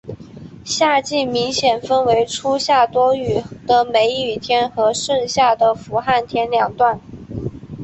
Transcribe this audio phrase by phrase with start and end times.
[0.65, 6.99] 夏季明显分为初夏多雨的梅雨天和盛夏的伏旱天两段。